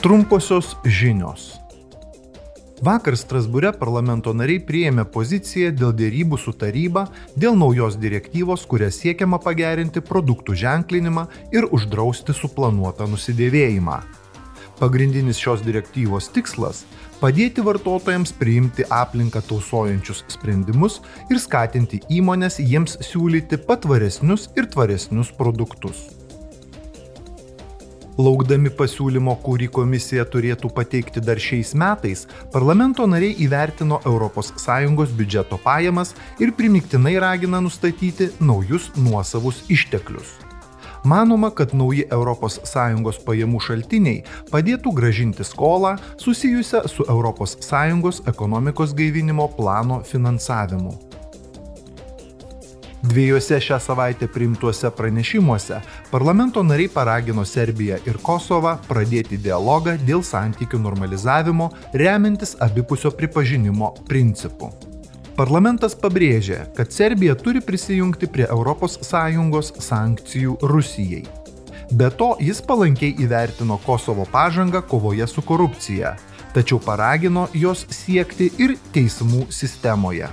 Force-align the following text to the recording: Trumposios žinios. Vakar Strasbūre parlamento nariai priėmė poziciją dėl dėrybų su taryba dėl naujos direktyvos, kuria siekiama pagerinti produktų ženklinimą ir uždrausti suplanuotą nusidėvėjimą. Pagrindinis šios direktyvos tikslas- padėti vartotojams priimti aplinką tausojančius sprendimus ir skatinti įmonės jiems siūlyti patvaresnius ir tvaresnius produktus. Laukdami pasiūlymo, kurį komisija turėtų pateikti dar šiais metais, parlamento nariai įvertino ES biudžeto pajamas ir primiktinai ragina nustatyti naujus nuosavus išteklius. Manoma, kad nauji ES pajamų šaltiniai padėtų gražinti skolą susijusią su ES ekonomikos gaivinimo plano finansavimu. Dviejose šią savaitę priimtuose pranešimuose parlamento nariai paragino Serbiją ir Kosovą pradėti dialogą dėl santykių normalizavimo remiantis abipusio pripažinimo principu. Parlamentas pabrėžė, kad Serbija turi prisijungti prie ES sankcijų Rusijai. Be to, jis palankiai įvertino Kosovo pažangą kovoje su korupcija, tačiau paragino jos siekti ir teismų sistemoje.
Trumposios 0.00 0.78
žinios. 0.88 1.58
Vakar 2.80 3.12
Strasbūre 3.20 3.74
parlamento 3.76 4.32
nariai 4.32 4.62
priėmė 4.64 5.02
poziciją 5.12 5.74
dėl 5.76 5.90
dėrybų 5.92 6.38
su 6.40 6.54
taryba 6.56 7.02
dėl 7.36 7.58
naujos 7.60 7.98
direktyvos, 8.00 8.62
kuria 8.64 8.88
siekiama 8.88 9.36
pagerinti 9.44 10.00
produktų 10.00 10.56
ženklinimą 10.56 11.26
ir 11.52 11.66
uždrausti 11.68 12.32
suplanuotą 12.32 13.10
nusidėvėjimą. 13.12 13.98
Pagrindinis 14.78 15.36
šios 15.36 15.60
direktyvos 15.66 16.30
tikslas- 16.32 16.86
padėti 17.20 17.60
vartotojams 17.60 18.32
priimti 18.40 18.88
aplinką 18.88 19.44
tausojančius 19.44 20.24
sprendimus 20.32 21.02
ir 21.28 21.36
skatinti 21.36 22.00
įmonės 22.08 22.56
jiems 22.56 22.96
siūlyti 23.04 23.60
patvaresnius 23.68 24.48
ir 24.56 24.64
tvaresnius 24.64 25.28
produktus. 25.36 26.19
Laukdami 28.18 28.72
pasiūlymo, 28.74 29.36
kurį 29.44 29.68
komisija 29.70 30.24
turėtų 30.28 30.70
pateikti 30.74 31.22
dar 31.22 31.38
šiais 31.40 31.72
metais, 31.78 32.26
parlamento 32.52 33.06
nariai 33.06 33.36
įvertino 33.46 34.00
ES 34.02 35.14
biudžeto 35.16 35.58
pajamas 35.62 36.14
ir 36.38 36.52
primiktinai 36.52 37.18
ragina 37.22 37.60
nustatyti 37.60 38.30
naujus 38.40 38.90
nuosavus 38.96 39.62
išteklius. 39.68 40.38
Manoma, 41.04 41.50
kad 41.50 41.72
nauji 41.72 42.04
ES 42.10 43.20
pajamų 43.24 43.60
šaltiniai 43.60 44.24
padėtų 44.50 44.92
gražinti 44.92 45.44
skolą 45.44 45.96
susijusią 46.18 46.82
su 46.88 47.06
ES 47.08 48.20
ekonomikos 48.26 48.92
gaivinimo 48.92 49.48
plano 49.56 50.02
finansavimu. 50.04 51.09
Dviejose 53.02 53.60
šią 53.60 53.78
savaitę 53.80 54.26
priimtuose 54.28 54.90
pranešimuose 54.90 55.80
parlamento 56.10 56.62
nariai 56.62 56.88
paragino 56.88 57.44
Serbiją 57.44 57.96
ir 58.06 58.18
Kosovą 58.20 58.74
pradėti 58.88 59.38
dialogą 59.40 59.94
dėl 60.04 60.20
santykių 60.20 60.78
normalizavimo 60.84 61.70
remiantis 61.96 62.52
abipusio 62.60 63.10
pripažinimo 63.10 63.94
principu. 64.08 64.68
Parlamentas 65.36 65.94
pabrėžė, 65.96 66.58
kad 66.76 66.92
Serbija 66.92 67.34
turi 67.34 67.62
prisijungti 67.64 68.28
prie 68.28 68.44
ES 68.44 69.72
sankcijų 69.80 70.58
Rusijai. 70.60 71.24
Be 71.96 72.10
to, 72.10 72.36
jis 72.38 72.60
palankiai 72.60 73.16
įvertino 73.16 73.80
Kosovo 73.86 74.26
pažangą 74.28 74.82
kovoje 74.82 75.26
su 75.26 75.42
korupcija, 75.42 76.16
tačiau 76.52 76.78
paragino 76.84 77.48
jos 77.54 77.86
siekti 77.88 78.52
ir 78.58 78.76
teismų 78.92 79.46
sistemoje. 79.48 80.28